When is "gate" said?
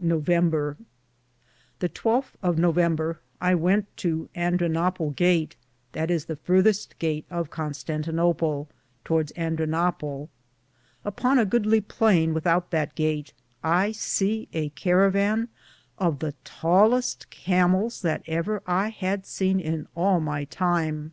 5.14-5.56, 6.98-7.26, 12.94-13.34